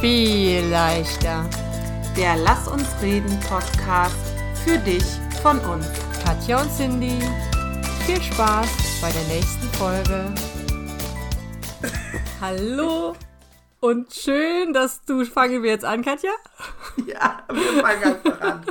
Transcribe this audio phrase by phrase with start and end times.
[0.00, 1.50] Viel leichter.
[2.16, 4.14] Der Lass uns reden Podcast
[4.64, 5.02] für dich
[5.42, 5.86] von uns.
[6.24, 7.18] Katja und Cindy.
[8.06, 8.68] Viel Spaß
[9.02, 10.32] bei der nächsten Folge.
[12.40, 13.16] Hallo
[13.80, 15.24] und schön, dass du.
[15.24, 16.30] Fangen wir jetzt an, Katja?
[17.04, 18.66] Ja, wir fangen einfach an.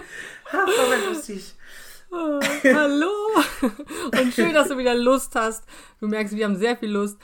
[0.49, 1.55] So lustig.
[2.09, 3.11] Oh, hallo
[4.17, 5.65] und schön, dass du wieder Lust hast.
[5.99, 7.17] Du merkst, wir haben sehr viel Lust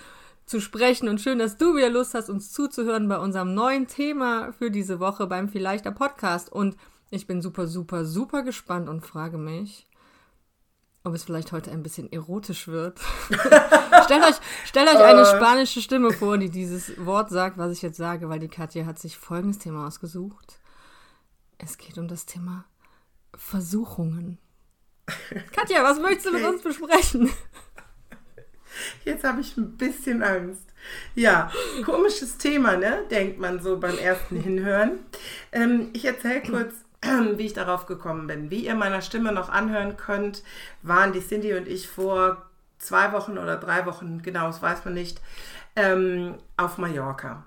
[0.46, 4.52] zu sprechen und schön, dass du wieder Lust hast, uns zuzuhören bei unserem neuen Thema
[4.54, 6.52] für diese Woche beim Vielleichter Podcast.
[6.52, 6.76] Und
[7.10, 9.88] ich bin super, super, super gespannt und frage mich,
[11.04, 13.00] ob es vielleicht heute ein bisschen erotisch wird.
[14.06, 17.98] stellt euch, stellt euch eine spanische Stimme vor, die dieses Wort sagt, was ich jetzt
[17.98, 20.60] sage, weil die Katja hat sich folgendes Thema ausgesucht.
[21.58, 22.66] Es geht um das Thema
[23.36, 24.38] Versuchungen.
[25.52, 27.30] Katja, was möchtest du mit uns besprechen?
[29.06, 30.62] Jetzt habe ich ein bisschen Angst.
[31.16, 31.52] Ja,
[31.86, 33.04] komisches Thema, ne?
[33.10, 35.00] Denkt man so beim ersten Hinhören.
[35.52, 36.74] Ähm, ich erzähle kurz,
[37.38, 38.50] wie ich darauf gekommen bin.
[38.50, 40.44] Wie ihr meiner Stimme noch anhören könnt,
[40.82, 42.46] waren die Cindy und ich vor
[42.80, 45.22] zwei Wochen oder drei Wochen, genau, das weiß man nicht,
[45.76, 47.44] ähm, auf Mallorca.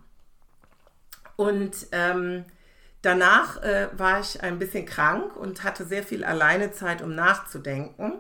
[1.37, 2.45] Und ähm,
[3.03, 8.15] danach äh, war ich ein bisschen krank und hatte sehr viel Alleinezeit, um nachzudenken.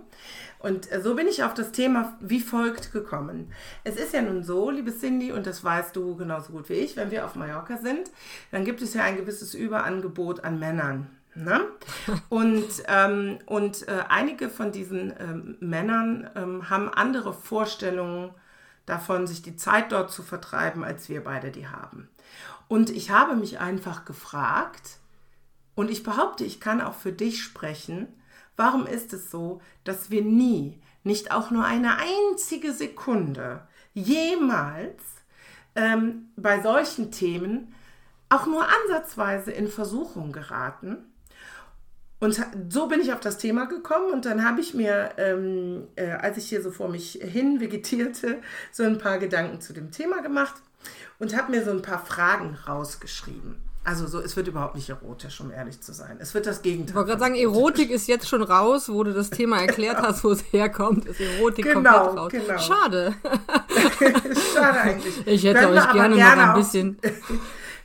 [0.66, 3.52] Und äh, so bin ich auf das Thema wie folgt gekommen.
[3.84, 6.96] Es ist ja nun so, liebe Cindy, und das weißt du genauso gut wie ich,
[6.96, 8.10] wenn wir auf Mallorca sind,
[8.50, 11.06] dann gibt es ja ein gewisses Überangebot an Männern.
[11.36, 11.60] Ne?
[12.30, 18.30] Und, ähm, und äh, einige von diesen ähm, Männern ähm, haben andere Vorstellungen
[18.86, 22.08] davon, sich die Zeit dort zu vertreiben, als wir beide die haben.
[22.68, 24.96] Und ich habe mich einfach gefragt,
[25.74, 28.08] und ich behaupte, ich kann auch für dich sprechen,
[28.56, 35.02] Warum ist es so, dass wir nie, nicht auch nur eine einzige Sekunde, jemals
[35.74, 37.74] ähm, bei solchen Themen
[38.28, 41.12] auch nur ansatzweise in Versuchung geraten?
[42.18, 42.40] Und
[42.70, 46.38] so bin ich auf das Thema gekommen und dann habe ich mir, ähm, äh, als
[46.38, 48.40] ich hier so vor mich hin vegetierte,
[48.72, 50.54] so ein paar Gedanken zu dem Thema gemacht
[51.18, 53.65] und habe mir so ein paar Fragen rausgeschrieben.
[53.86, 56.16] Also so, es wird überhaupt nicht erotisch, um ehrlich zu sein.
[56.18, 56.88] Es wird das Gegenteil.
[56.88, 60.08] Ich wollte gerade sagen, Erotik ist jetzt schon raus, wo du das Thema erklärt genau.
[60.08, 61.06] hast, wo es herkommt.
[61.06, 62.32] Ist Erotik genau, komplett raus.
[62.32, 62.58] Genau.
[62.58, 63.14] Schade.
[64.54, 65.26] Schade eigentlich.
[65.28, 66.98] Ich hätte euch gerne, gerne noch ein bisschen.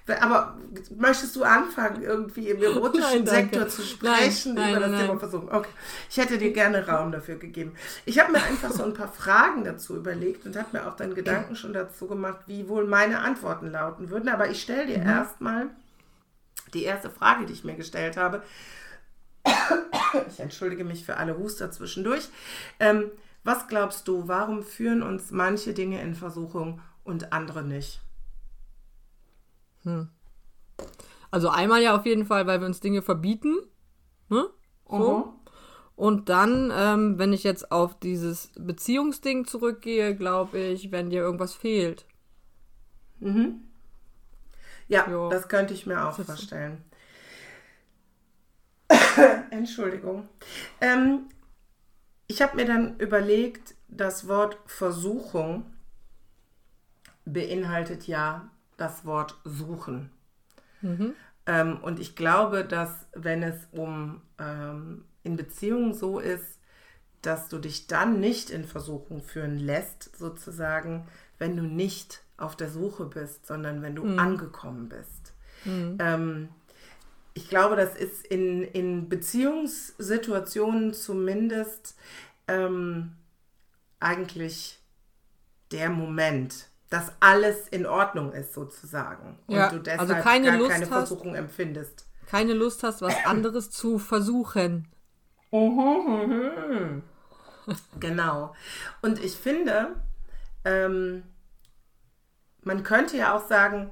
[0.19, 0.55] Aber
[0.97, 5.19] möchtest du anfangen, irgendwie im erotischen nein, Sektor zu sprechen nein, nein, über das Thema
[5.19, 5.49] Versuchen?
[5.51, 5.69] Okay.
[6.09, 7.73] Ich hätte dir gerne Raum dafür gegeben.
[8.05, 11.13] Ich habe mir einfach so ein paar Fragen dazu überlegt und habe mir auch dann
[11.13, 14.29] Gedanken schon dazu gemacht, wie wohl meine Antworten lauten würden.
[14.29, 15.07] Aber ich stelle dir mhm.
[15.07, 15.67] erstmal
[16.73, 18.43] die erste Frage, die ich mir gestellt habe,
[20.27, 22.29] ich entschuldige mich für alle Huster zwischendurch.
[22.79, 23.11] Ähm,
[23.43, 28.01] was glaubst du, warum führen uns manche Dinge in Versuchung und andere nicht?
[29.83, 30.09] Hm.
[31.31, 33.57] Also einmal ja auf jeden Fall, weil wir uns Dinge verbieten.
[34.29, 34.47] Ne?
[34.87, 35.17] So.
[35.17, 35.23] Mhm.
[35.95, 41.53] Und dann, ähm, wenn ich jetzt auf dieses Beziehungsding zurückgehe, glaube ich, wenn dir irgendwas
[41.53, 42.05] fehlt.
[43.19, 43.70] Mhm.
[44.91, 45.29] Ja, jo.
[45.29, 46.83] das könnte ich mir auch vorstellen.
[49.49, 50.27] Entschuldigung.
[50.81, 51.29] Ähm,
[52.27, 55.65] ich habe mir dann überlegt, das Wort Versuchung
[57.23, 60.11] beinhaltet ja das Wort suchen.
[60.81, 61.13] Mhm.
[61.45, 66.59] Ähm, und ich glaube, dass wenn es um ähm, in Beziehungen so ist,
[67.21, 71.07] dass du dich dann nicht in Versuchung führen lässt, sozusagen,
[71.37, 74.19] wenn du nicht auf der Suche bist, sondern wenn du mhm.
[74.19, 75.33] angekommen bist.
[75.65, 75.97] Mhm.
[75.99, 76.49] Ähm,
[77.33, 81.95] ich glaube, das ist in, in Beziehungssituationen zumindest
[82.47, 83.13] ähm,
[83.99, 84.79] eigentlich
[85.71, 90.57] der Moment, dass alles in Ordnung ist sozusagen und ja, du deshalb also keine gar
[90.57, 92.05] Lust keine hast, Versuchung empfindest.
[92.27, 94.87] Keine Lust hast, was anderes zu versuchen.
[97.99, 98.55] genau.
[99.01, 99.95] Und ich finde,
[100.65, 101.23] ähm,
[102.61, 103.91] man könnte ja auch sagen,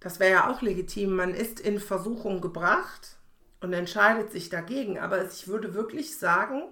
[0.00, 3.16] das wäre ja auch legitim, man ist in Versuchung gebracht
[3.60, 4.98] und entscheidet sich dagegen.
[4.98, 6.62] Aber ich würde wirklich sagen,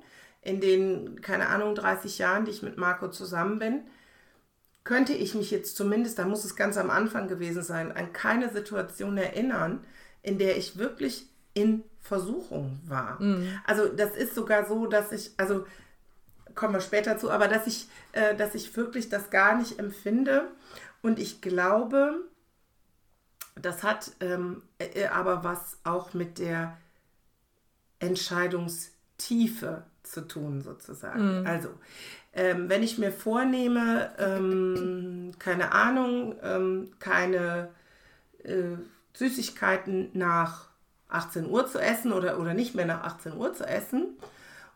[0.42, 3.82] in den, keine Ahnung, 30 Jahren, die ich mit Marco zusammen bin,
[4.84, 8.50] könnte ich mich jetzt zumindest, da muss es ganz am Anfang gewesen sein, an keine
[8.50, 9.84] Situation erinnern,
[10.22, 13.20] in der ich wirklich in Versuchung war.
[13.22, 13.58] Mhm.
[13.64, 15.64] Also das ist sogar so, dass ich, also
[16.54, 20.50] kommen wir später zu, aber dass ich, äh, dass ich wirklich das gar nicht empfinde.
[21.02, 22.14] Und ich glaube,
[23.54, 26.76] das hat ähm, äh, aber was auch mit der
[27.98, 31.40] Entscheidungstiefe zu tun, sozusagen.
[31.40, 31.46] Mhm.
[31.46, 31.68] Also,
[32.32, 37.68] ähm, wenn ich mir vornehme, ähm, keine Ahnung, ähm, keine,
[38.42, 38.76] äh,
[39.14, 40.68] Süßigkeiten nach
[41.08, 44.16] 18 Uhr zu essen oder, oder nicht mehr nach 18 Uhr zu essen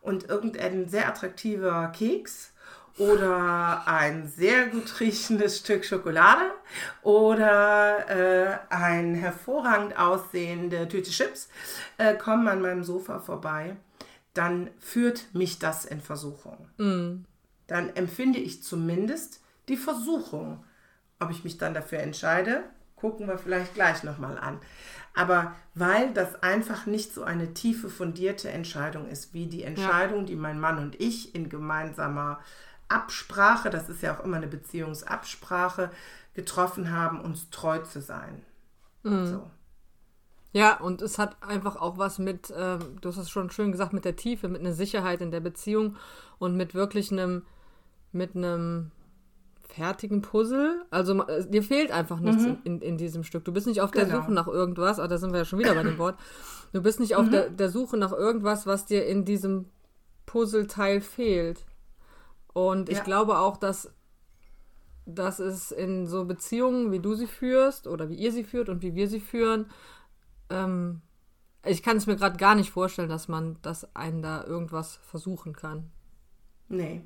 [0.01, 2.53] und irgendein sehr attraktiver Keks
[2.97, 6.51] oder ein sehr gut riechendes Stück Schokolade
[7.03, 11.49] oder äh, ein hervorragend aussehende Tüte Chips
[11.97, 13.75] äh, kommen an meinem Sofa vorbei,
[14.33, 16.67] dann führt mich das in Versuchung.
[16.77, 17.25] Mm.
[17.67, 20.63] Dann empfinde ich zumindest die Versuchung.
[21.19, 22.63] Ob ich mich dann dafür entscheide,
[22.95, 24.59] gucken wir vielleicht gleich nochmal an.
[25.15, 30.25] Aber weil das einfach nicht so eine tiefe, fundierte Entscheidung ist, wie die Entscheidung, ja.
[30.25, 32.39] die mein Mann und ich in gemeinsamer
[32.89, 35.91] Absprache, das ist ja auch immer eine Beziehungsabsprache,
[36.33, 38.43] getroffen haben, uns treu zu sein.
[39.03, 39.25] Mhm.
[39.27, 39.51] So.
[40.53, 43.93] Ja, und es hat einfach auch was mit, äh, du hast es schon schön gesagt,
[43.93, 45.97] mit der Tiefe, mit einer Sicherheit in der Beziehung
[46.39, 47.43] und mit wirklich einem,
[48.11, 48.91] mit einem
[49.67, 50.85] fertigen Puzzle.
[50.89, 52.57] Also dir fehlt einfach nichts mhm.
[52.63, 53.45] in, in, diesem Stück.
[53.45, 54.05] Du bist nicht auf genau.
[54.05, 56.17] der Suche nach irgendwas, aber da sind wir ja schon wieder bei dem Wort.
[56.73, 57.31] Du bist nicht auf mhm.
[57.31, 59.65] der, der Suche nach irgendwas, was dir in diesem
[60.25, 61.66] Puzzleteil fehlt.
[62.53, 63.93] Und ich glaube auch, dass,
[65.05, 68.81] dass es in so Beziehungen, wie du sie führst oder wie ihr sie führt und
[68.81, 69.69] wie wir sie führen,
[70.49, 71.01] ähm,
[71.65, 75.53] ich kann es mir gerade gar nicht vorstellen, dass man, dass einen da irgendwas versuchen
[75.53, 75.91] kann.
[76.69, 77.01] Nee.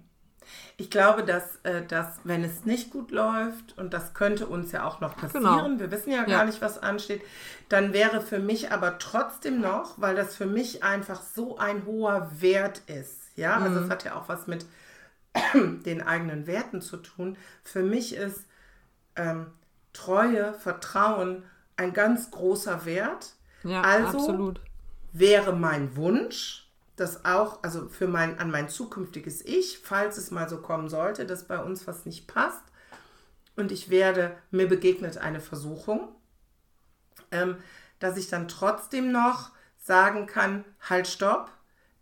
[0.78, 4.88] Ich glaube, dass, äh, dass wenn es nicht gut läuft, und das könnte uns ja
[4.88, 5.80] auch noch passieren, genau.
[5.80, 6.46] wir wissen ja gar ja.
[6.46, 7.22] nicht, was ansteht,
[7.70, 12.32] dann wäre für mich aber trotzdem noch, weil das für mich einfach so ein hoher
[12.40, 13.76] Wert ist, ja, also mhm.
[13.76, 14.66] also es hat ja auch was mit
[15.54, 17.38] den eigenen Werten zu tun.
[17.64, 18.46] Für mich ist
[19.16, 19.48] ähm,
[19.94, 21.44] Treue, Vertrauen
[21.78, 23.34] ein ganz großer Wert.
[23.64, 24.62] Ja, also absolut.
[25.12, 30.50] wäre mein Wunsch, dass auch, also für mein, an mein zukünftiges Ich, falls es mal
[30.50, 32.64] so kommen sollte, dass bei uns was nicht passt
[33.56, 36.10] und ich werde, mir begegnet eine Versuchung,
[37.32, 37.58] ähm,
[38.00, 41.52] dass ich dann trotzdem noch sagen kann, halt, stopp,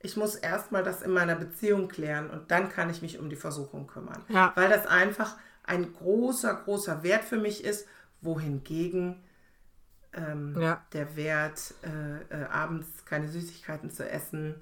[0.01, 3.35] ich muss erstmal das in meiner Beziehung klären und dann kann ich mich um die
[3.35, 4.23] Versuchung kümmern.
[4.29, 4.53] Ja.
[4.55, 7.85] Weil das einfach ein großer, großer Wert für mich ist,
[8.21, 9.21] wohingegen
[10.13, 10.81] ähm, ja.
[10.93, 14.55] der Wert, äh, äh, abends keine Süßigkeiten zu essen,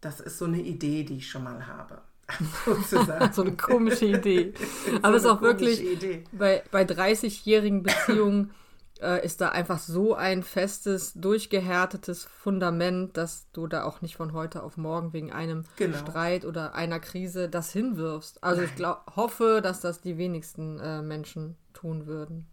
[0.00, 2.02] das ist so eine Idee, die ich schon mal habe.
[3.32, 4.52] So eine komische Idee.
[5.02, 6.24] Aber es ist auch wirklich Idee.
[6.30, 8.52] bei, bei 30-jährigen Beziehungen
[9.00, 14.32] äh, ist da einfach so ein festes, durchgehärtetes Fundament, dass du da auch nicht von
[14.32, 15.98] heute auf morgen wegen einem genau.
[15.98, 18.42] Streit oder einer Krise das hinwirfst.
[18.42, 18.70] Also Nein.
[18.70, 22.46] ich glaub, hoffe, dass das die wenigsten äh, Menschen tun würden.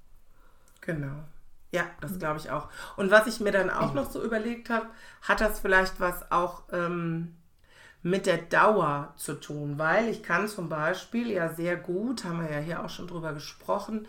[0.81, 1.23] Genau.
[1.71, 2.69] Ja, das glaube ich auch.
[2.95, 4.85] Und was ich mir dann auch noch so überlegt habe,
[5.21, 7.35] hat das vielleicht was auch ähm,
[8.01, 12.51] mit der Dauer zu tun, weil ich kann zum Beispiel ja sehr gut, haben wir
[12.51, 14.07] ja hier auch schon drüber gesprochen,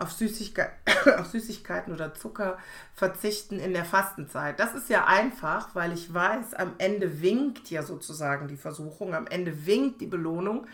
[0.00, 0.70] auf, Süßigkeit,
[1.18, 2.58] auf Süßigkeiten oder Zucker
[2.94, 4.58] verzichten in der Fastenzeit.
[4.58, 9.26] Das ist ja einfach, weil ich weiß, am Ende winkt ja sozusagen die Versuchung, am
[9.26, 10.66] Ende winkt die Belohnung.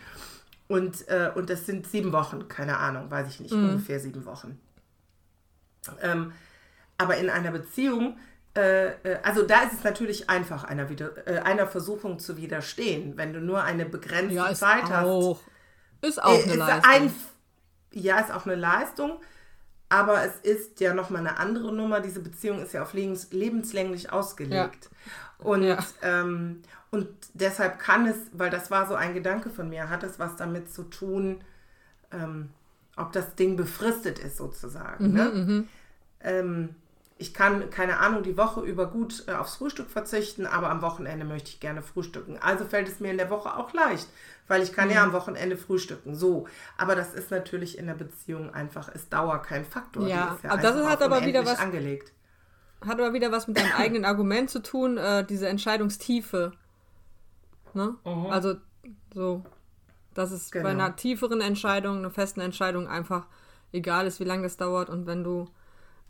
[0.67, 3.69] Und, äh, und das sind sieben Wochen, keine Ahnung, weiß ich nicht, mhm.
[3.69, 4.59] ungefähr sieben Wochen.
[6.01, 6.33] Ähm,
[6.97, 8.17] aber in einer Beziehung,
[8.55, 13.15] äh, äh, also da ist es natürlich einfach, einer, wieder, äh, einer Versuchung zu widerstehen,
[13.15, 15.39] wenn du nur eine begrenzte ja, Zeit auch,
[16.01, 16.09] hast.
[16.09, 16.91] Ist auch äh, eine Leistung.
[16.91, 17.13] Ein,
[17.91, 19.19] ja, ist auch eine Leistung,
[19.89, 22.01] aber es ist ja nochmal eine andere Nummer.
[22.01, 24.89] Diese Beziehung ist ja auf lebens, lebenslänglich ausgelegt.
[25.39, 25.45] Ja.
[25.45, 25.77] Und, ja.
[26.01, 30.19] ähm, und deshalb kann es, weil das war so ein Gedanke von mir, hat es
[30.19, 31.41] was damit zu tun,
[32.11, 32.49] ähm,
[32.95, 35.09] ob das Ding befristet ist sozusagen.
[35.09, 35.23] Mhm, ne?
[35.25, 35.67] Mhm.
[36.21, 36.75] Ähm,
[37.19, 41.25] ich kann, keine Ahnung, die Woche über gut äh, aufs Frühstück verzichten, aber am Wochenende
[41.25, 42.37] möchte ich gerne frühstücken.
[42.39, 44.07] Also fällt es mir in der Woche auch leicht,
[44.47, 44.93] weil ich kann mhm.
[44.93, 46.15] ja am Wochenende frühstücken.
[46.15, 46.47] So,
[46.77, 50.07] aber das ist natürlich in der Beziehung einfach, ist Dauer kein Faktor.
[50.07, 52.13] Ja, ja aber das hat aber wieder was angelegt.
[52.81, 56.51] Hat aber wieder was mit deinem eigenen Argument zu tun, äh, diese Entscheidungstiefe.
[57.73, 57.95] Ne?
[58.05, 58.27] Mhm.
[58.27, 58.55] Also
[59.13, 59.43] so,
[60.13, 60.65] dass es genau.
[60.65, 63.25] bei einer tieferen Entscheidung, einer festen Entscheidung einfach
[63.71, 65.49] egal ist, wie lange das dauert und wenn du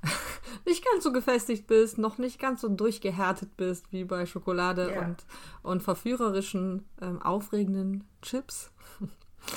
[0.65, 5.01] nicht ganz so gefestigt bist, noch nicht ganz so durchgehärtet bist wie bei Schokolade ja.
[5.01, 5.25] und,
[5.63, 8.71] und verführerischen, ähm, aufregenden Chips.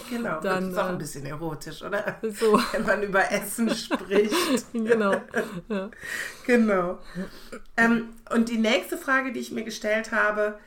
[0.08, 2.18] Genau, dann das ist auch ein äh, bisschen erotisch, oder?
[2.22, 2.60] So.
[2.72, 4.32] Wenn man über Essen spricht.
[4.72, 5.14] genau.
[5.68, 5.90] Ja.
[6.46, 6.98] Genau.
[7.76, 10.58] Ähm, und die nächste Frage, die ich mir gestellt habe,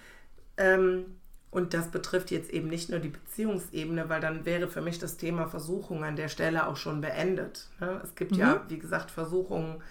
[0.58, 1.18] ähm,
[1.53, 5.17] und das betrifft jetzt eben nicht nur die Beziehungsebene, weil dann wäre für mich das
[5.17, 7.67] Thema Versuchung an der Stelle auch schon beendet.
[7.79, 8.01] Ne?
[8.03, 8.39] Es gibt mhm.
[8.39, 9.81] ja, wie gesagt, Versuchungen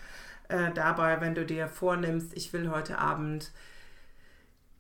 [0.49, 3.52] äh, dabei, wenn du dir vornimmst, ich will heute Abend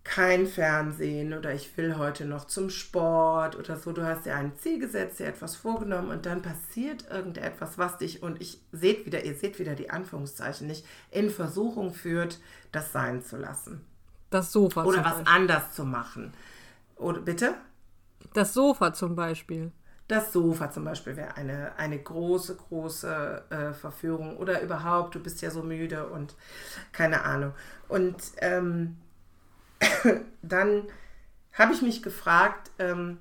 [0.02, 3.92] kein Fernsehen oder ich will heute noch zum Sport oder so.
[3.92, 8.24] Du hast dir ein Ziel gesetzt, dir etwas vorgenommen und dann passiert irgendetwas, was dich
[8.24, 12.40] und ich seht wieder, ihr seht wieder die Anführungszeichen nicht, in Versuchung führt,
[12.72, 13.86] das sein zu lassen.
[14.30, 14.82] Das Sofa.
[14.82, 16.32] Oder was anders zu machen.
[16.96, 17.54] Oder bitte?
[18.34, 19.72] Das Sofa zum Beispiel.
[20.08, 24.36] Das Sofa zum Beispiel wäre eine, eine große, große äh, Verführung.
[24.36, 26.34] Oder überhaupt, du bist ja so müde und
[26.92, 27.52] keine Ahnung.
[27.88, 28.98] Und ähm,
[30.42, 30.84] dann
[31.52, 33.18] habe ich mich gefragt, ähm,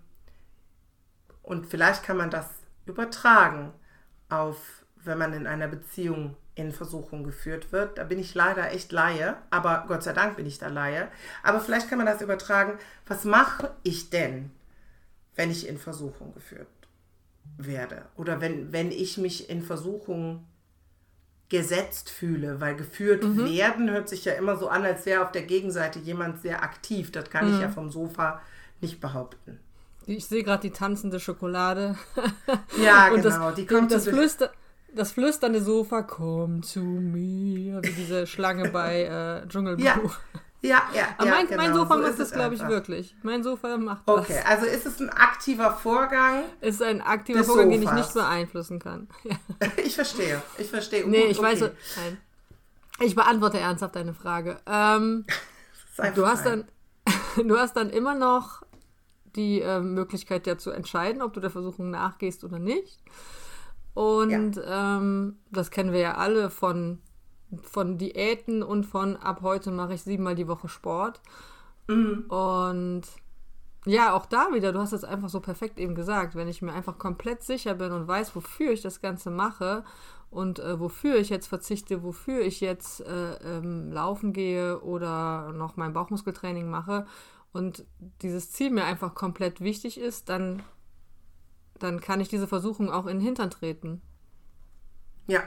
[1.44, 2.48] und vielleicht kann man das
[2.86, 3.74] übertragen
[4.30, 7.98] auf, wenn man in einer Beziehung in Versuchung geführt wird.
[7.98, 11.08] Da bin ich leider echt Laie, aber Gott sei Dank bin ich da Laie.
[11.43, 12.77] Aber vielleicht kann man das übertragen.
[13.08, 14.51] Was mache ich denn,
[15.36, 16.67] wenn ich in Versuchung geführt
[17.58, 18.03] werde?
[18.15, 20.46] Oder wenn, wenn ich mich in Versuchung
[21.50, 23.46] gesetzt fühle, weil geführt mhm.
[23.50, 27.12] werden hört sich ja immer so an, als wäre auf der Gegenseite jemand sehr aktiv.
[27.12, 27.55] Das kann mhm.
[27.55, 28.41] ich ja vom Sofa
[28.79, 29.60] nicht behaupten.
[30.05, 31.96] Ich sehe gerade die tanzende Schokolade.
[32.81, 33.22] Ja, genau.
[33.22, 34.51] Das, die kommt das, Flüster,
[34.94, 39.84] das flüsternde Sofa, komm zu mir, wie diese Schlange bei äh, Dschungelbuch.
[39.84, 40.00] Ja.
[40.64, 40.84] Ja,
[41.18, 41.64] Aber ja, mein, genau.
[41.64, 43.16] mein Sofa so macht das, glaube ich, wirklich.
[43.24, 44.20] Mein Sofa macht das.
[44.20, 46.44] Okay, also ist es ein aktiver Vorgang?
[46.62, 47.80] Ist ein aktiver Vorgang, Sofas.
[47.80, 49.08] den ich nicht beeinflussen kann.
[49.24, 49.38] Ja.
[49.84, 51.08] Ich verstehe, ich verstehe.
[51.08, 51.48] Nee, ich okay.
[51.48, 52.18] weiß, nein.
[53.00, 54.60] Ich beantworte ernsthaft deine Frage.
[54.68, 55.26] Ähm,
[56.14, 56.66] du, hast dann,
[57.44, 58.62] du hast dann immer noch
[59.36, 63.00] die äh, Möglichkeit, ja zu entscheiden, ob du der Versuchung nachgehst oder nicht.
[63.94, 64.98] Und ja.
[64.98, 67.00] ähm, das kennen wir ja alle von
[67.64, 71.20] von Diäten und von ab heute mache ich siebenmal die Woche Sport.
[71.88, 72.26] Mhm.
[72.30, 73.02] Und
[73.86, 76.74] ja, auch da wieder, du hast es einfach so perfekt eben gesagt, wenn ich mir
[76.74, 79.84] einfach komplett sicher bin und weiß, wofür ich das Ganze mache
[80.30, 85.78] und äh, wofür ich jetzt verzichte, wofür ich jetzt äh, ähm, laufen gehe oder noch
[85.78, 87.06] mein Bauchmuskeltraining mache
[87.54, 87.86] und
[88.22, 90.62] dieses Ziel mir einfach komplett wichtig ist, dann,
[91.84, 94.02] dann kann ich diese Versuchung auch in den Hintern treten.
[95.28, 95.44] Ja,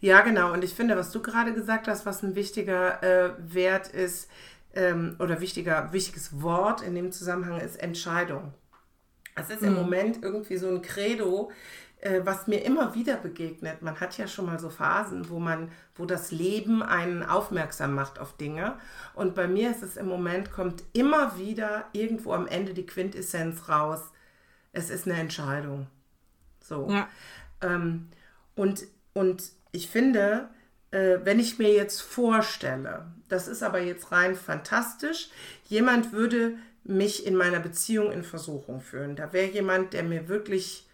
[0.00, 0.52] ja, genau.
[0.52, 4.30] Und ich finde, was du gerade gesagt hast, was ein wichtiger äh, Wert ist
[4.74, 8.54] ähm, oder wichtiger, wichtiges Wort in dem Zusammenhang ist Entscheidung.
[9.34, 9.68] Es ist mhm.
[9.68, 11.50] im Moment irgendwie so ein Credo,
[12.00, 13.82] äh, was mir immer wieder begegnet.
[13.82, 18.18] Man hat ja schon mal so Phasen, wo man, wo das Leben einen aufmerksam macht
[18.18, 18.78] auf Dinge.
[19.14, 23.68] Und bei mir ist es im Moment, kommt immer wieder irgendwo am Ende die Quintessenz
[23.68, 24.12] raus.
[24.78, 25.88] Es ist eine Entscheidung.
[26.62, 26.88] So.
[26.88, 27.08] Ja.
[27.60, 28.08] Ähm,
[28.54, 29.42] und, und
[29.72, 30.48] ich finde,
[30.92, 35.30] äh, wenn ich mir jetzt vorstelle, das ist aber jetzt rein fantastisch,
[35.66, 39.16] jemand würde mich in meiner Beziehung in Versuchung führen.
[39.16, 40.88] Da wäre jemand, der mir wirklich,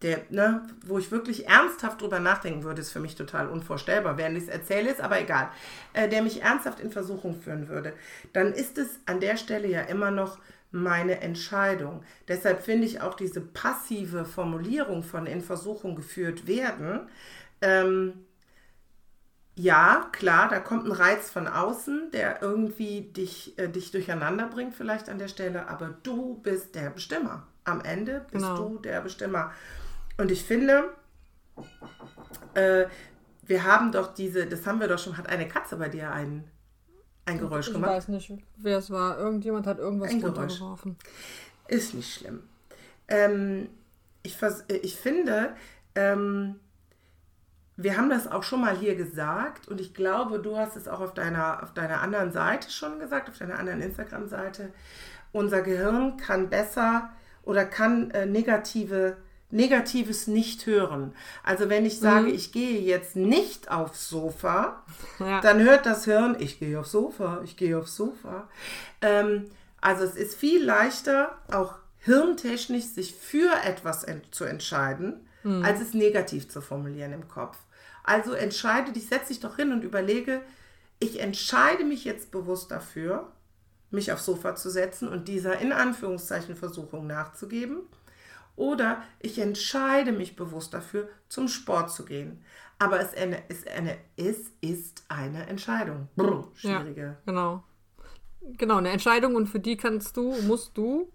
[0.00, 4.36] der, ne, wo ich wirklich ernsthaft drüber nachdenken würde, ist für mich total unvorstellbar, während
[4.38, 5.50] ich es erzähle, ist aber egal,
[5.92, 7.94] äh, der mich ernsthaft in Versuchung führen würde,
[8.32, 10.38] dann ist es an der Stelle ja immer noch
[10.72, 12.02] meine Entscheidung.
[12.28, 17.08] Deshalb finde ich auch diese passive Formulierung von in Versuchung geführt werden,
[17.60, 18.24] ähm,
[19.54, 24.74] ja, klar, da kommt ein Reiz von außen, der irgendwie dich, äh, dich durcheinander bringt,
[24.74, 27.46] vielleicht an der Stelle, aber du bist der Bestimmer.
[27.64, 28.56] Am Ende bist genau.
[28.56, 29.52] du der Bestimmer.
[30.16, 30.94] Und ich finde,
[32.54, 32.86] äh,
[33.46, 36.44] wir haben doch diese, das haben wir doch schon, hat eine Katze bei dir ein,
[37.24, 37.90] ein Geräusch ich gemacht?
[37.92, 39.18] Ich weiß nicht, wer es war.
[39.18, 40.96] Irgendjemand hat irgendwas ein runtergeworfen.
[41.68, 42.42] Ist nicht schlimm.
[43.08, 43.68] Ähm,
[44.22, 44.36] ich,
[44.68, 45.54] ich finde,
[45.94, 46.56] ähm,
[47.76, 51.00] wir haben das auch schon mal hier gesagt und ich glaube, du hast es auch
[51.00, 54.72] auf deiner, auf deiner anderen Seite schon gesagt, auf deiner anderen Instagram-Seite.
[55.32, 57.10] Unser Gehirn kann besser
[57.42, 59.16] oder kann äh, negative,
[59.52, 61.12] Negatives nicht hören.
[61.44, 62.34] Also wenn ich sage, mhm.
[62.34, 64.82] ich gehe jetzt nicht aufs Sofa,
[65.18, 65.40] ja.
[65.40, 68.48] dann hört das Hirn, ich gehe aufs Sofa, ich gehe aufs Sofa.
[69.02, 75.64] Ähm, also es ist viel leichter, auch hirntechnisch sich für etwas ent zu entscheiden, mhm.
[75.64, 77.58] als es negativ zu formulieren im Kopf.
[78.04, 80.40] Also entscheide dich, setz dich doch hin und überlege,
[80.98, 83.30] ich entscheide mich jetzt bewusst dafür,
[83.90, 87.80] mich aufs Sofa zu setzen und dieser in Anführungszeichen Versuchung nachzugeben.
[88.56, 92.44] Oder ich entscheide mich bewusst dafür, zum Sport zu gehen.
[92.78, 96.08] Aber es, eine, ist, eine, es ist eine Entscheidung.
[96.16, 97.00] Brr, schwierige.
[97.00, 97.64] Ja, genau.
[98.58, 101.08] Genau, eine Entscheidung und für die kannst du, musst du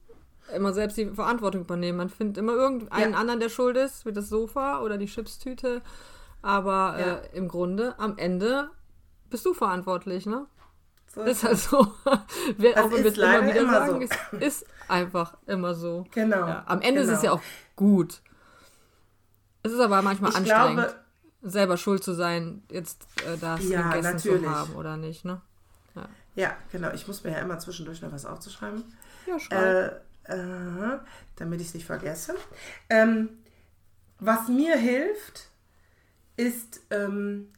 [0.56, 1.98] immer selbst die Verantwortung übernehmen.
[1.98, 3.20] Man findet immer irgendeinen ja.
[3.20, 5.82] anderen, der schuld ist, wie das Sofa oder die Chipstüte
[6.42, 7.16] aber ja.
[7.16, 8.70] äh, im Grunde, am Ende
[9.30, 10.46] bist du verantwortlich, ne?
[11.18, 11.80] So ist halt so.
[12.58, 14.38] wir, auch wenn wir es immer wieder immer sagen, so.
[14.38, 16.06] ist einfach immer so.
[16.12, 16.48] Genau.
[16.48, 17.12] Ja, am Ende genau.
[17.12, 17.42] ist es ja genau.
[17.42, 18.22] auch gut.
[19.64, 20.96] Es ist aber manchmal ich anstrengend, glaube,
[21.42, 24.44] selber schuld zu sein, jetzt äh, das ja, gegessen natürlich.
[24.44, 25.42] zu haben oder nicht, ne?
[25.96, 26.10] Ja.
[26.36, 26.92] Ja, genau.
[26.92, 28.84] Ich muss mir ja immer zwischendurch noch was aufzuschreiben.
[29.26, 30.04] Ja, schreib.
[30.28, 31.00] Äh, äh,
[31.36, 32.36] damit ich es nicht vergesse.
[32.90, 33.30] Ähm,
[34.20, 35.50] was mir hilft,
[36.36, 37.50] ist, ähm,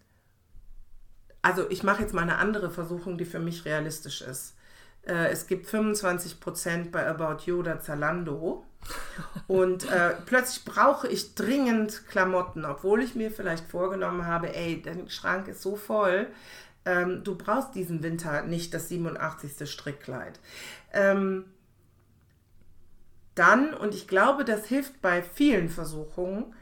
[1.41, 4.55] also ich mache jetzt mal eine andere Versuchung, die für mich realistisch ist.
[5.05, 8.65] Äh, es gibt 25% bei About You oder Zalando.
[9.47, 15.09] Und äh, plötzlich brauche ich dringend Klamotten, obwohl ich mir vielleicht vorgenommen habe, ey, dein
[15.09, 16.27] Schrank ist so voll,
[16.85, 19.69] ähm, du brauchst diesen Winter nicht das 87.
[19.69, 20.39] Strickkleid.
[20.93, 21.45] Ähm,
[23.35, 26.53] dann, und ich glaube, das hilft bei vielen Versuchungen,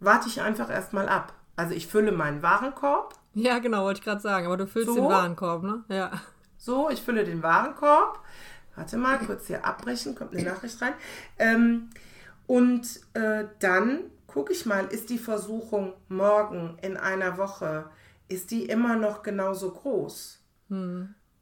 [0.00, 1.34] warte ich einfach erstmal ab.
[1.56, 3.14] Also ich fülle meinen Warenkorb.
[3.38, 4.94] Ja, genau, wollte ich gerade sagen, aber du füllst So.
[4.96, 5.84] den Warenkorb, ne?
[5.88, 6.10] Ja.
[6.56, 8.20] So, ich fülle den Warenkorb.
[8.74, 10.94] Warte mal, kurz hier abbrechen, kommt eine Nachricht rein.
[11.38, 11.90] Ähm,
[12.46, 17.90] und äh, dann gucke ich mal, ist die Versuchung morgen in einer Woche,
[18.28, 20.40] ist die immer noch genauso groß?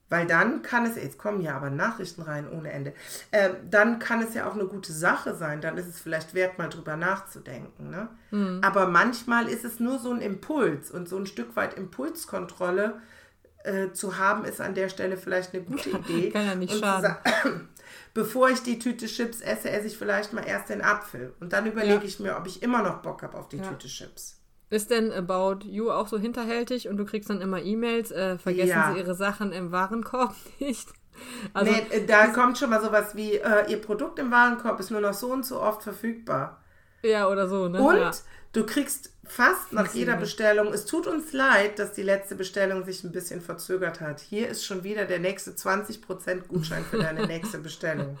[0.09, 2.93] Weil dann kann es, jetzt kommen ja aber Nachrichten rein ohne Ende,
[3.31, 6.57] äh, dann kann es ja auch eine gute Sache sein, dann ist es vielleicht wert,
[6.57, 7.89] mal drüber nachzudenken.
[7.89, 8.61] Ne?
[8.63, 13.01] Aber manchmal ist es nur so ein Impuls und so ein Stück weit Impulskontrolle
[13.65, 16.29] äh, zu haben, ist an der Stelle vielleicht eine gute Idee.
[16.31, 17.15] Kann ja nicht Und schaden.
[18.13, 21.33] Bevor ich die Tüte Chips esse, esse ich vielleicht mal erst den Apfel.
[21.39, 22.01] Und dann überlege Ja.
[22.03, 23.63] ich mir, ob ich immer noch Bock habe auf die Ja.
[23.67, 24.39] Tüte Chips.
[24.69, 28.69] Ist denn About You auch so hinterhältig und du kriegst dann immer E-Mails, äh, vergessen
[28.69, 28.91] Ja.
[28.93, 30.89] sie ihre Sachen im Warenkorb nicht?
[31.53, 34.91] Also, nee, äh, da kommt schon mal sowas wie, äh, ihr Produkt im Warenkorb ist
[34.91, 36.61] nur noch so und so oft verfügbar.
[37.01, 37.81] ja, oder so, ne?
[37.81, 38.11] Und ja.
[38.53, 40.15] du kriegst fast nach jeder.
[40.17, 44.19] Bestellung, es tut uns leid, dass die letzte Bestellung sich ein bisschen verzögert hat.
[44.19, 48.17] Hier ist schon wieder der nächste 20% Gutschein für deine nächste Bestellung.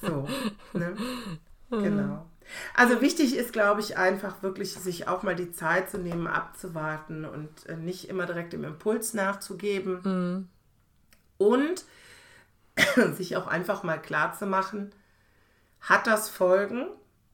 [0.00, 0.26] So,
[0.72, 0.96] ne?
[1.70, 2.26] Genau.
[2.74, 7.24] Also wichtig ist, glaube ich, einfach wirklich sich auch mal die Zeit zu nehmen, abzuwarten
[7.24, 10.48] und äh, nicht immer direkt dem Impuls nachzugeben.
[11.38, 11.84] Und
[13.16, 14.92] sich auch einfach mal klar zu machen,
[15.80, 16.86] hat das Folgen,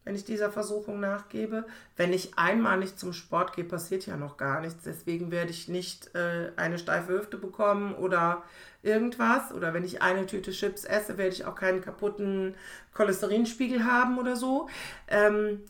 [0.04, 1.64] wenn ich dieser Versuchung nachgebe?
[1.96, 4.82] Wenn ich einmal nicht zum Sport gehe, passiert ja noch gar nichts.
[4.84, 8.42] Deswegen werde ich nicht äh, eine steife Hüfte bekommen oder
[8.82, 9.52] irgendwas.
[9.52, 12.54] Oder wenn ich eine Tüte Chips esse, werde ich auch keinen kaputten
[12.94, 14.68] Cholesterinspiegel haben oder so.
[15.08, 15.60] Ähm,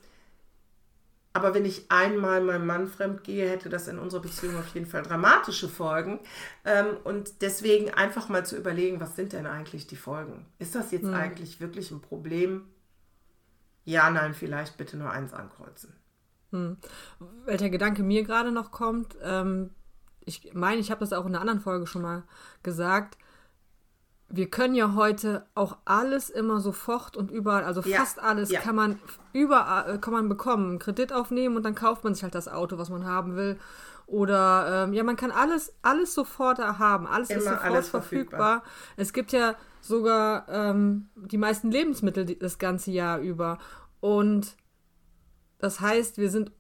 [1.35, 4.87] aber wenn ich einmal meinem Mann fremd gehe, hätte das in unserer Beziehung auf jeden
[4.87, 6.21] Fall dramatische Folgen.
[6.64, 10.45] Ähm, und deswegen einfach mal zu überlegen, was sind denn eigentlich die Folgen?
[10.59, 12.66] Ist das jetzt eigentlich wirklich ein Problem?
[13.85, 15.95] Ja, nein, vielleicht bitte nur eins ankreuzen.
[17.47, 19.71] welcher Gedanke mir gerade noch kommt, ähm,
[20.25, 22.25] ich meine, ich habe das auch in einer anderen Folge schon mal
[22.62, 23.18] gesagt.
[24.29, 28.61] Wir können ja heute auch alles immer sofort und überall, also Ja, fast alles ja.
[28.61, 28.99] kann man
[29.33, 32.79] überall äh, kann man bekommen, Kredit aufnehmen und dann kauft man sich halt das Auto,
[32.79, 33.59] was man haben will.
[34.12, 38.38] Oder ähm, ja, man kann alles, alles sofort haben, alles ist Immer sofort alles verfügbar.
[38.61, 38.72] verfügbar.
[38.98, 43.57] Es gibt ja sogar ähm, die meisten Lebensmittel das ganze Jahr über.
[44.01, 44.55] Und
[45.61, 46.53] das heißt, wir sind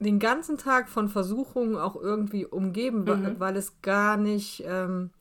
[0.00, 3.40] den ganzen Tag von Versuchungen auch irgendwie umgeben, Mhm.
[3.40, 5.12] weil es gar nicht ähm,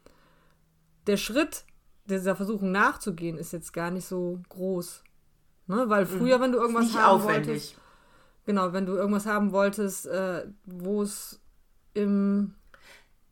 [1.07, 1.63] der Schritt
[2.05, 5.03] dieser Versuchung nachzugehen ist jetzt gar nicht so groß.
[5.67, 5.85] Ne?
[5.87, 6.97] Weil früher, wenn du irgendwas Mhm.
[6.97, 7.47] Haben aufwendig.
[7.47, 7.75] wolltest,
[8.45, 11.37] genau, wenn du irgendwas haben wolltest, äh, wo es
[11.93, 12.53] im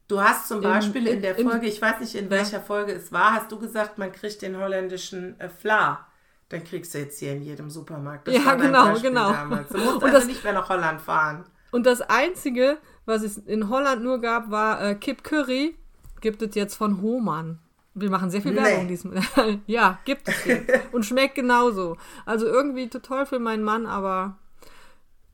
[0.08, 3.12] Du hast zum Beispiel in in- der Folge, ich weiß nicht in welcher Folge es
[3.12, 6.08] war, hast du gesagt, man kriegt den holländischen äh, Fla.
[6.50, 8.28] Dann kriegst du jetzt hier in jedem Supermarkt.
[8.28, 9.32] Das Ja, genau, Beispiel genau.
[9.32, 9.69] Damals.
[9.69, 11.45] Du musst Und also das- nicht mehr nach Holland fahren.
[11.72, 15.76] Und das Einzige, was es in Holland nur gab, war äh, Kip Curry.
[16.22, 17.60] Gibt es jetzt von Hohmann.
[17.93, 18.63] Wir machen sehr viel Nee.
[18.63, 19.22] Werbung diesmal.
[19.67, 20.91] ja, gibt es jetzt.
[20.91, 21.98] Und schmeckt genauso.
[22.26, 24.39] Also irgendwie to- toll für meinen Mann, aber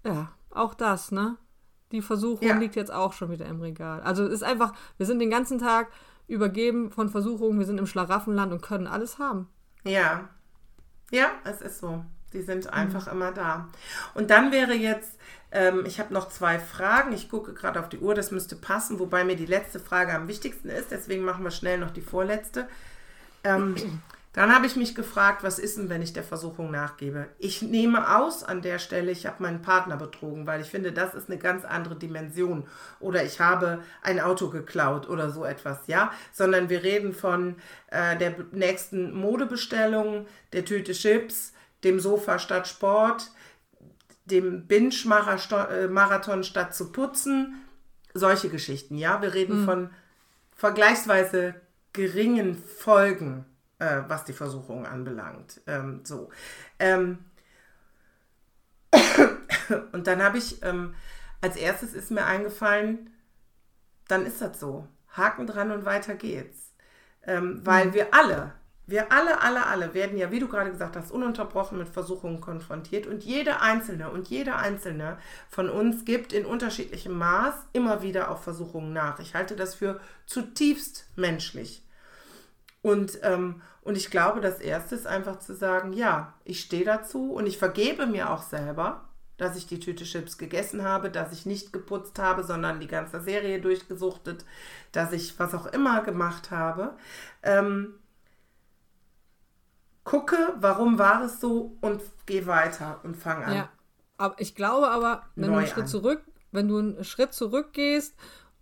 [0.05, 1.37] ja, auch das, ne?
[1.95, 2.57] Die Versuchung Ja.
[2.57, 4.01] liegt jetzt auch schon wieder im Regal.
[4.01, 5.87] Also es ist einfach, wir sind den ganzen Tag
[6.27, 9.47] übergeben von Versuchungen, wir sind im Schlaraffenland und können alles haben.
[9.85, 10.27] Ja.
[11.09, 12.03] Ja, es ist so.
[12.33, 12.45] Die Mhm.
[12.45, 13.69] sind einfach immer da.
[14.13, 15.17] Und dann wäre jetzt,
[15.51, 17.13] ähm, ich habe noch zwei Fragen.
[17.13, 20.27] Ich gucke gerade auf die Uhr, das müsste passen, wobei mir die letzte Frage am
[20.27, 20.91] wichtigsten ist.
[20.91, 22.67] Deswegen machen wir schnell noch die vorletzte.
[23.45, 23.75] Ähm,
[24.35, 27.27] dann habe ich mich gefragt, was ist denn, wenn ich der Versuchung nachgebe?
[27.39, 31.15] Ich nehme aus an der Stelle, ich habe meinen Partner betrogen, weil ich finde, das
[31.15, 32.67] ist eine ganz andere Dimension.
[32.99, 36.11] Oder ich habe ein Auto geklaut oder so etwas, ja?
[36.33, 37.55] Sondern wir reden von
[37.87, 41.53] äh, der nächsten Modebestellung, der Tüte Chips,
[41.85, 43.31] dem Sofa statt Sport,
[44.25, 47.61] dem Binge-Marathon statt zu putzen.
[48.13, 49.21] Solche Geschichten, ja?
[49.21, 49.91] Wir reden von
[50.53, 51.55] vergleichsweise
[51.93, 53.45] geringen Folgen,
[53.79, 55.61] äh, was die Versuchung anbelangt.
[55.67, 56.29] Ähm, so.
[56.79, 57.25] Ähm,
[59.91, 60.95] und dann habe ich, ähm,
[61.41, 63.09] als erstes ist mir eingefallen,
[64.07, 64.87] dann ist das so.
[65.09, 66.73] Haken dran und weiter geht's.
[67.23, 67.93] Ähm, weil mhm.
[67.93, 68.53] wir alle,
[68.87, 73.07] wir alle, alle, alle werden ja, wie du gerade gesagt hast, ununterbrochen mit Versuchungen konfrontiert
[73.07, 75.17] und jede einzelne und jeder einzelne
[75.49, 79.19] von uns gibt in unterschiedlichem Maß immer wieder auf Versuchungen nach.
[79.19, 81.84] Ich halte das für zutiefst menschlich.
[82.85, 87.33] Und, ähm, und ich glaube, das Erste ist einfach zu sagen, ja, ich stehe dazu
[87.33, 89.05] und ich vergebe mir auch selber,
[89.37, 93.19] dass ich die Tüte Chips gegessen habe, dass ich nicht geputzt habe, sondern die ganze
[93.21, 94.45] Serie durchgesuchtet,
[94.91, 96.93] dass ich was auch immer gemacht habe.
[97.41, 97.95] Ähm,
[100.03, 103.55] gucke, warum war es so und gehe weiter und fange an.
[103.55, 103.69] Ja,
[104.17, 105.87] aber ich glaube aber, wenn Neu du einen Schritt an.
[105.87, 106.21] zurück,
[106.51, 108.13] wenn du einen Schritt zurück gehst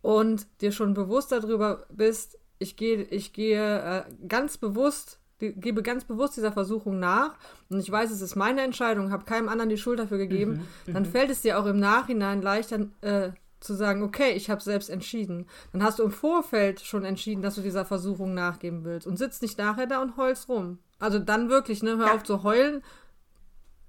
[0.02, 5.84] und dir schon bewusst darüber bist, ich gehe, ich gehe äh, ganz bewusst, die, gebe
[5.84, 7.36] ganz bewusst dieser Versuchung nach
[7.70, 10.94] und ich weiß, es ist meine Entscheidung, habe keinem anderen die Schuld dafür gegeben, mhm,
[10.94, 11.08] dann mhm.
[11.08, 13.32] fällt es dir auch im Nachhinein leichter äh,
[13.64, 15.48] zu sagen, okay, ich habe selbst entschieden.
[15.72, 19.42] Dann hast du im Vorfeld schon entschieden, dass du dieser Versuchung nachgeben willst und sitzt
[19.42, 20.80] nicht nachher da und heulst rum.
[21.00, 22.14] Also dann wirklich, ne, hör ja.
[22.16, 22.84] auf zu heulen.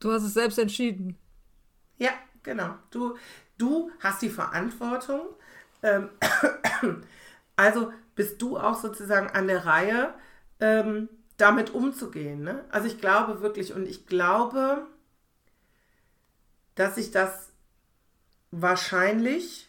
[0.01, 1.17] Du hast es selbst entschieden.
[1.99, 2.11] Ja,
[2.43, 2.75] genau.
[2.91, 3.17] Du,
[3.59, 5.21] du hast die Verantwortung.
[5.83, 6.09] Ähm,
[7.57, 10.15] also bist du auch sozusagen an der Reihe,
[10.61, 12.43] ähm, damit umzugehen.
[12.43, 12.65] Ne?
[12.71, 14.87] Also ich glaube wirklich und ich glaube,
[16.75, 17.51] dass sich das
[18.51, 19.69] wahrscheinlich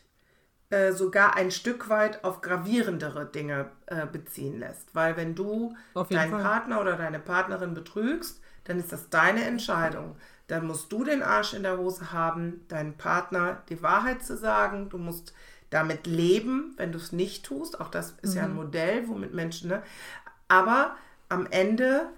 [0.69, 4.93] äh, sogar ein Stück weit auf gravierendere Dinge äh, beziehen lässt.
[4.93, 5.75] Weil wenn du
[6.09, 6.41] deinen Fall.
[6.41, 10.15] Partner oder deine Partnerin betrügst, dann ist das deine Entscheidung.
[10.47, 14.89] Dann musst du den Arsch in der Hose haben, deinem Partner die Wahrheit zu sagen.
[14.89, 15.33] Du musst
[15.69, 17.79] damit leben, wenn du es nicht tust.
[17.79, 18.37] Auch das ist mhm.
[18.37, 18.55] ja ein mhm.
[18.55, 19.83] Modell, womit Menschen, ne?
[20.47, 20.95] Aber
[21.29, 22.09] am Ende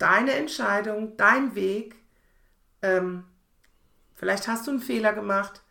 [0.00, 1.94] deine Entscheidung, dein Weg.
[2.82, 3.24] Ähm,
[4.14, 5.62] vielleicht hast du einen Fehler gemacht,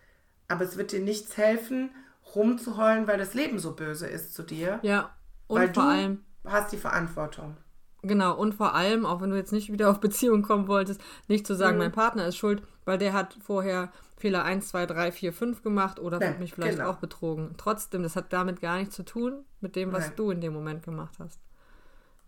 [0.48, 1.92] aber es wird dir nichts helfen,
[2.36, 4.80] rumzuheulen, weil das Leben so böse ist zu dir.
[4.84, 5.16] Ja,
[5.48, 7.58] und weil vor du allem hast die Verantwortung.
[8.02, 11.46] Genau, und vor allem, auch wenn du jetzt nicht wieder auf Beziehung kommen wolltest, nicht
[11.46, 11.84] zu sagen, mhm.
[11.84, 16.00] mein Partner ist schuld, weil der hat vorher Fehler 1, 2, 3, 4, 5 gemacht
[16.00, 16.90] oder ja, hat mich vielleicht genau.
[16.90, 17.56] auch betrogen.
[17.58, 20.16] Trotzdem, das hat damit gar nichts zu tun mit dem, was Nein.
[20.16, 21.40] du in dem Moment gemacht hast.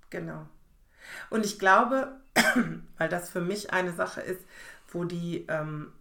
[0.10, 0.46] Genau.
[1.30, 2.12] Und ich glaube,
[2.98, 4.46] weil das für mich eine Sache ist,
[4.90, 5.92] wo die, ähm,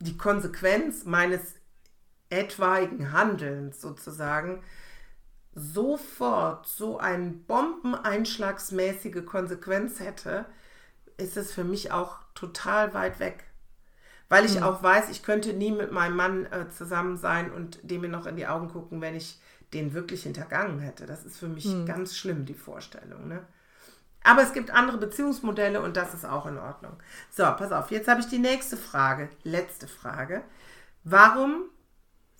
[0.00, 1.54] die Konsequenz meines
[2.30, 4.62] etwaigen Handelns sozusagen
[5.56, 10.44] sofort so eine bombeneinschlagsmäßige Konsequenz hätte,
[11.16, 13.44] ist es für mich auch total weit weg.
[14.28, 14.64] Weil ich mhm.
[14.64, 18.26] auch weiß, ich könnte nie mit meinem Mann äh, zusammen sein und dem mir noch
[18.26, 19.40] in die Augen gucken, wenn ich
[19.72, 21.06] den wirklich hintergangen hätte.
[21.06, 21.86] Das ist für mich mhm.
[21.86, 23.26] ganz schlimm, die Vorstellung.
[23.26, 23.42] Ne?
[24.24, 26.92] Aber es gibt andere Beziehungsmodelle und das ist auch in Ordnung.
[27.30, 30.42] So, pass auf, jetzt habe ich die nächste Frage, letzte Frage.
[31.04, 31.70] Warum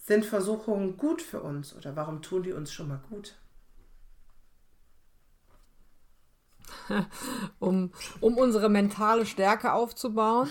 [0.07, 3.37] sind Versuchungen gut für uns oder warum tun die uns schon mal gut?
[7.59, 10.51] um, um unsere mentale Stärke aufzubauen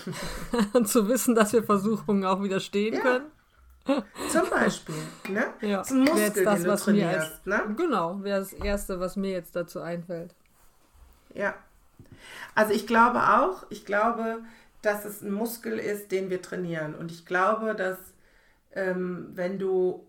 [0.74, 3.00] und zu wissen, dass wir Versuchungen auch widerstehen ja.
[3.00, 3.26] können.
[4.30, 4.96] Zum Beispiel,
[5.28, 5.46] ne?
[5.60, 5.78] Ja.
[5.78, 7.74] Das ist ein Muskel, das, den du trainierst, als, ne?
[7.76, 10.34] Genau, wäre das Erste, was mir jetzt dazu einfällt.
[11.34, 11.54] Ja.
[12.56, 14.40] Also ich glaube auch, ich glaube,
[14.82, 16.96] dass es ein Muskel ist, den wir trainieren.
[16.96, 17.98] Und ich glaube, dass
[18.76, 20.06] ähm, wenn du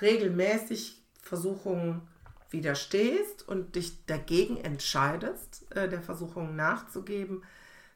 [0.00, 2.02] regelmäßig Versuchungen
[2.50, 7.44] widerstehst und dich dagegen entscheidest, äh, der Versuchung nachzugeben,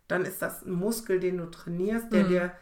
[0.09, 2.29] dann ist das ein Muskel, den du trainierst, der, mhm.
[2.29, 2.53] dir,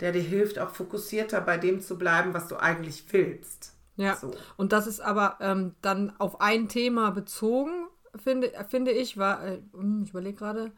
[0.00, 3.74] der dir hilft, auch fokussierter bei dem zu bleiben, was du eigentlich willst.
[3.96, 4.32] Ja, so.
[4.56, 9.60] und das ist aber ähm, dann auf ein Thema bezogen, finde, finde ich, war, äh,
[9.72, 10.72] hm, ich überlege gerade,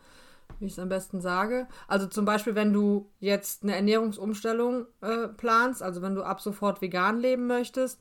[0.61, 1.67] wie ich es am besten sage.
[1.89, 6.81] Also zum Beispiel, wenn du jetzt eine Ernährungsumstellung äh, planst, also wenn du ab sofort
[6.81, 7.99] vegan leben möchtest,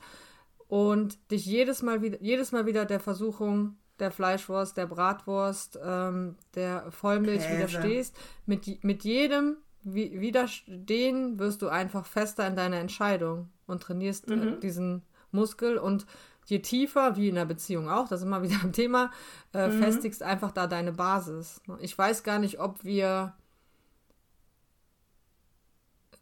[0.69, 6.35] und dich jedes Mal wieder, jedes Mal wieder der Versuchung der Fleischwurst, der Bratwurst, ähm,
[6.55, 7.57] der Vollmilch Käse.
[7.57, 14.35] widerstehst, mit, mit jedem Widerstehen wirst du einfach fester in deiner Entscheidung und trainierst äh,
[14.35, 14.59] mhm.
[14.59, 16.05] diesen Muskel und
[16.49, 19.11] je tiefer, wie in der Beziehung auch, das ist immer wieder ein Thema,
[19.53, 19.81] äh, mhm.
[19.81, 21.61] festigst einfach da deine Basis.
[21.79, 23.33] Ich weiß gar nicht, ob wir,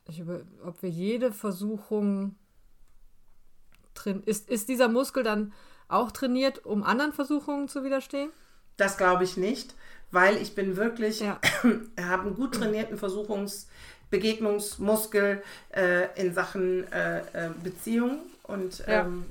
[0.10, 0.24] ich,
[0.66, 2.36] ob wir jede Versuchung
[3.94, 4.24] drin.
[4.26, 5.54] Ist, ist dieser Muskel dann
[5.88, 8.30] auch trainiert, um anderen Versuchungen zu widerstehen?
[8.76, 9.74] Das glaube ich nicht,
[10.12, 11.40] weil ich bin wirklich, ja.
[12.00, 13.68] habe einen gut trainierten Versuchungs-
[14.10, 15.44] Begegnungsmuskel
[15.76, 19.02] äh, in Sachen äh, äh, Beziehung und, ja.
[19.02, 19.26] ähm,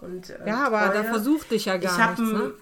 [0.00, 1.02] und äh, ja, aber Treue.
[1.02, 2.32] da versucht dich ja gar ich nichts.
[2.32, 2.52] Ne?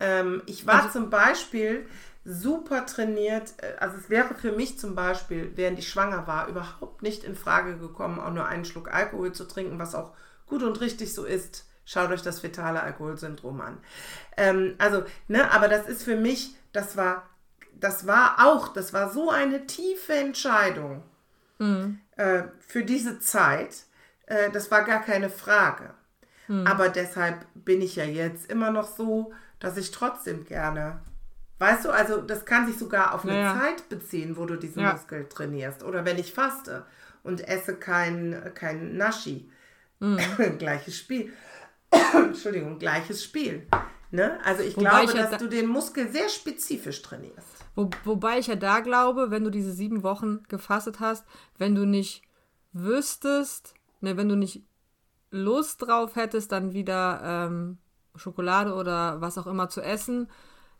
[0.00, 1.86] Ähm, ich war also, zum Beispiel
[2.24, 3.52] super trainiert.
[3.58, 7.36] Äh, Also es wäre für mich zum Beispiel, während ich schwanger war, überhaupt nicht in
[7.36, 10.12] Frage gekommen, auch nur einen Schluck Alkohol zu trinken, was auch
[10.46, 11.66] gut und richtig so ist.
[11.84, 13.78] Schaut euch das fetale Alkoholsyndrom an.
[14.36, 17.28] Ähm, also, ne, aber das ist für mich, das war,
[17.74, 21.02] das war auch, das war so eine tiefe Entscheidung
[22.16, 23.84] äh, für diese Zeit.
[24.26, 25.92] Äh, das war gar keine Frage.
[26.66, 31.00] Aber deshalb bin ich ja jetzt immer noch so, dass ich trotzdem gerne,
[31.58, 33.58] weißt du, also das kann sich sogar auf eine Ja.
[33.58, 34.92] Zeit beziehen, wo du diesen Ja.
[34.92, 35.82] Muskel trainierst.
[35.82, 36.84] Oder wenn ich faste
[37.22, 39.50] und esse kein, kein Naschi.
[40.00, 40.18] Mhm.
[40.58, 41.32] gleiches Spiel.
[42.14, 43.66] Entschuldigung, gleiches Spiel.
[44.10, 44.38] Ne?
[44.44, 47.48] Also ich Wobei glaube, ich ja dass da- du den Muskel sehr spezifisch trainierst.
[47.74, 51.24] Wo, wobei ich ja da glaube, wenn du diese sieben Wochen gefastet hast,
[51.58, 52.22] wenn du nicht
[52.72, 54.62] wüsstest, ne, wenn du nicht
[55.34, 57.78] Lust drauf hättest, dann wieder ähm,
[58.14, 60.28] Schokolade oder was auch immer zu essen,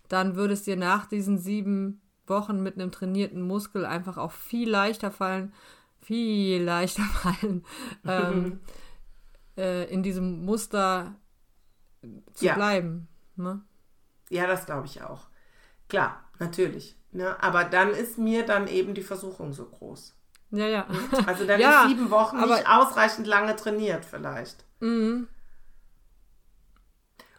[0.08, 4.70] dann würde es dir nach diesen sieben Wochen mit einem trainierten Muskel einfach auch viel
[4.70, 5.52] leichter fallen,
[5.98, 7.64] viel leichter fallen,
[8.06, 8.60] ähm,
[9.56, 11.16] äh, in diesem Muster
[12.34, 12.54] zu Ja.
[12.54, 13.08] bleiben.
[13.36, 13.62] Ne?
[14.30, 15.28] Ja, das glaube ich auch.
[15.88, 16.96] Klar, natürlich.
[17.12, 17.42] Ne?
[17.42, 20.14] Aber dann ist mir dann eben die Versuchung so groß.
[20.54, 20.86] Ja, ja.
[21.26, 24.64] Also dann Ja, ist sieben Wochen aber- nicht ausreichend lange trainiert vielleicht.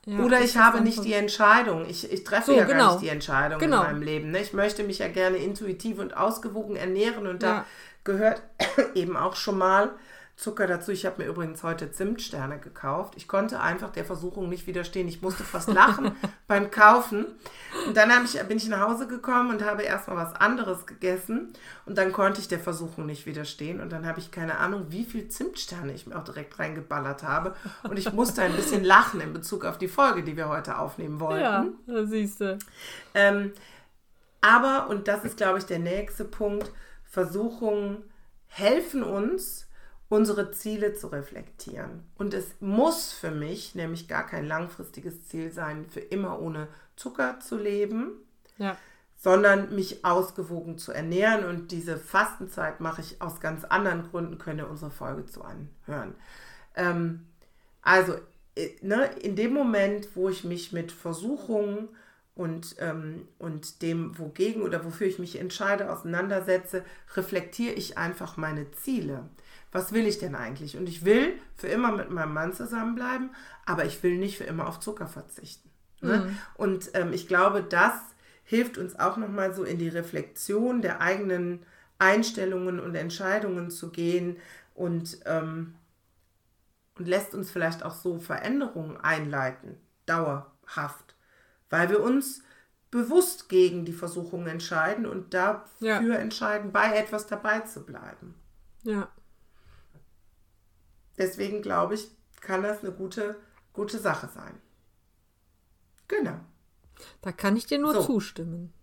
[0.06, 1.86] ja Oder ich habe nicht die Entscheidung.
[1.90, 2.92] Ich, ich treffe So, ja gar genau.
[2.92, 3.82] nicht die Entscheidung Genau.
[3.82, 4.32] in meinem Leben.
[4.32, 4.40] Ne?
[4.42, 7.66] Ich möchte mich ja gerne intuitiv und ausgewogen ernähren und da Ja.
[8.04, 8.42] gehört
[8.96, 9.92] eben auch schon mal
[10.38, 10.92] Zucker dazu.
[10.92, 13.14] Ich habe mir übrigens heute Zimtsterne gekauft.
[13.16, 15.08] Ich konnte einfach der Versuchung nicht widerstehen.
[15.08, 16.12] Ich musste fast lachen
[16.48, 17.26] beim Kaufen.
[17.88, 21.54] Und dann ich, bin ich nach Hause gekommen und habe erstmal was anderes gegessen.
[21.86, 23.80] Und dann konnte ich der Versuchung nicht widerstehen.
[23.80, 27.56] Und dann habe ich keine Ahnung, wie viel Zimtsterne ich mir auch direkt reingeballert habe.
[27.84, 31.22] Und ich musste ein bisschen lachen in Bezug auf die Folge, die wir heute aufnehmen
[31.22, 31.42] wollten.
[31.42, 32.60] Ja, da siehst du.
[33.14, 33.54] Ähm,
[34.42, 36.72] aber, und das ist, glaube ich, der nächste Punkt,
[37.04, 38.04] Versuchungen
[38.48, 39.65] helfen uns,
[40.10, 42.04] unsere Ziele zu reflektieren.
[42.16, 47.40] Und es muss für mich nämlich gar kein langfristiges Ziel sein, für immer ohne Zucker
[47.40, 48.12] zu leben,
[48.58, 48.78] Ja.
[49.18, 51.46] sondern mich ausgewogen zu ernähren.
[51.46, 56.16] Und diese Fastenzeit mache ich aus ganz anderen Gründen, könnt ihr unsere Folge zu anhören.
[56.76, 57.26] Ähm,
[57.82, 58.14] also
[58.56, 61.90] äh, ne, in dem Moment, wo ich mich mit Versuchungen
[62.36, 66.84] und, ähm, und dem, wogegen oder wofür ich mich entscheide, auseinandersetze,
[67.16, 69.24] reflektiere ich einfach meine Ziele.
[69.76, 70.78] Was will ich denn eigentlich?
[70.78, 73.32] Und ich will für immer mit meinem Mann zusammenbleiben,
[73.66, 75.70] aber ich will nicht für immer auf Zucker verzichten.
[76.00, 76.32] Ne?
[76.56, 77.92] Und ähm, ich glaube, das
[78.46, 81.66] hilft uns auch nochmal so in die Reflexion der eigenen
[82.00, 84.38] Einstellungen und Entscheidungen zu gehen
[84.76, 85.76] und, ähm,
[86.98, 91.16] und lässt uns vielleicht auch so Veränderungen einleiten, dauerhaft,
[91.70, 92.44] weil wir uns
[92.92, 96.16] bewusst gegen die Versuchung entscheiden und dafür Ja.
[96.16, 98.36] entscheiden, bei etwas dabei zu bleiben.
[98.84, 99.10] Ja.
[101.18, 103.36] Deswegen glaube ich, kann das eine gute,
[103.74, 104.60] gute Sache sein.
[106.08, 106.40] Genau.
[107.22, 108.04] Da kann ich dir nur So.
[108.04, 108.74] zustimmen.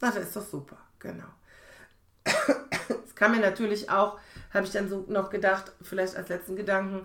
[0.00, 1.28] Das ist doch super, genau.
[3.04, 4.18] Es kann mir natürlich auch,
[4.54, 7.04] habe ich dann so noch gedacht, vielleicht als letzten Gedanken,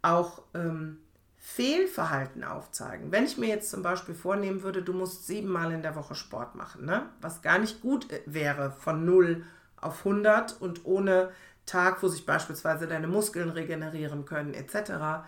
[0.00, 0.98] auch ähm,
[1.36, 3.12] Fehlverhalten aufzeigen.
[3.12, 6.54] Wenn ich mir jetzt zum Beispiel vornehmen würde, du musst siebenmal in der Woche Sport
[6.54, 7.10] machen, ne?
[7.20, 9.44] was gar nicht gut äh, wäre von 0
[9.76, 11.32] auf 100 und ohne
[11.66, 15.24] Tag, wo sich beispielsweise deine Muskeln regenerieren können, etc.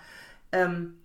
[0.52, 0.98] Ähm,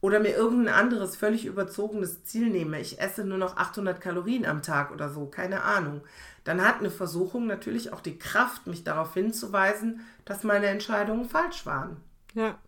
[0.00, 4.62] oder mir irgendein anderes völlig überzogenes Ziel nehme, ich esse nur noch 800 Kalorien am
[4.62, 6.00] Tag oder so, keine Ahnung,
[6.44, 11.66] dann hat eine Versuchung natürlich auch die Kraft, mich darauf hinzuweisen, dass meine Entscheidungen falsch
[11.66, 11.98] waren.
[12.34, 12.58] Ja.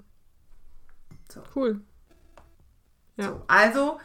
[1.31, 1.43] So.
[1.55, 1.81] Cool.
[3.17, 3.29] Ja.
[3.29, 3.99] So, also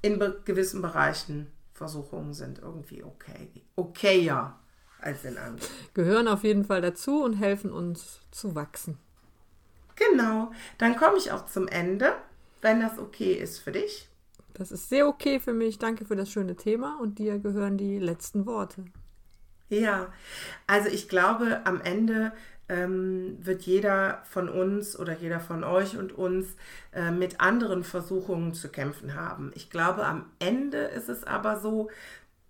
[0.00, 3.50] in be gewissen Bereichen Versuchungen sind irgendwie okay.
[3.74, 4.58] Okayer
[5.02, 5.68] als in anderen.
[5.94, 8.98] Gehören auf jeden Fall dazu und helfen uns zu wachsen.
[9.96, 10.50] Genau.
[10.78, 12.14] Dann komme ich auch zum Ende,
[12.60, 14.08] wenn das okay ist für dich.
[14.54, 15.78] Das ist sehr okay für mich.
[15.78, 18.84] Danke für das schöne Thema und dir gehören die letzten Worte.
[19.68, 20.12] Ja,
[20.66, 22.32] also ich glaube, am Ende
[22.68, 26.56] ähm, wird jeder von uns oder jeder von euch und uns
[26.92, 29.50] äh, mit anderen Versuchungen zu kämpfen haben.
[29.54, 31.90] Ich glaube, am Ende ist es aber so,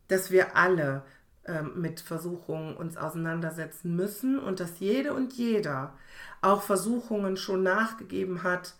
[0.08, 1.02] dass wir alle
[1.46, 5.94] ähm, mit Versuchungen uns auseinandersetzen müssen und dass jede und jeder
[6.40, 8.74] auch Versuchungen schon nachgegeben hat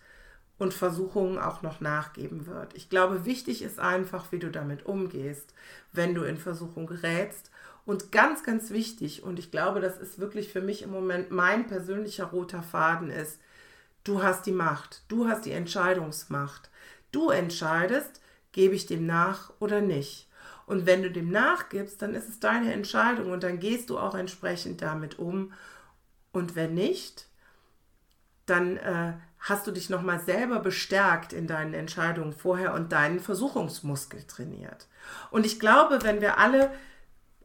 [0.57, 2.73] und Versuchungen auch noch nachgeben wird.
[2.75, 5.53] Ich glaube, wichtig ist einfach, wie du damit umgehst,
[5.91, 7.51] wenn du in Versuchung gerätst.
[7.85, 11.67] Und ganz, ganz wichtig, und ich glaube, das ist wirklich für mich im Moment mein
[11.67, 13.39] persönlicher roter Faden ist,
[14.05, 16.69] du hast die Macht, du hast die Entscheidungsmacht.
[17.11, 18.21] Du entscheidest,
[18.53, 20.29] gebe ich dem nach oder nicht.
[20.65, 24.15] Und wenn du dem nachgibst, dann ist es deine Entscheidung und dann gehst du auch
[24.15, 25.53] entsprechend damit um.
[26.31, 27.27] Und wenn nicht,
[28.45, 34.23] dann äh, hast du dich nochmal selber bestärkt in deinen Entscheidungen vorher und deinen Versuchungsmuskel
[34.23, 34.87] trainiert.
[35.31, 36.71] Und ich glaube, wenn wir alle,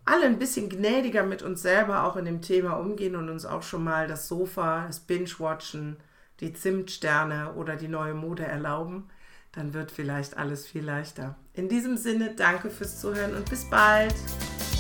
[0.05, 3.63] alle ein bisschen gnädiger mit uns selber auch in dem Thema umgehen und uns auch
[3.63, 5.97] schon mal das Sofa, das Binge-Watchen,
[6.41, 9.11] die Zimtsterne oder die neue Mode erlauben,
[9.53, 11.35] dann wird vielleicht alles viel leichter.
[11.59, 14.15] In diesem Sinne, danke fürs Zuhören und bis bald.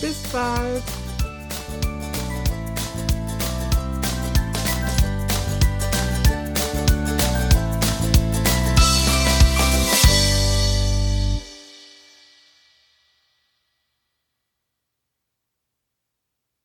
[0.00, 0.84] Bis bald.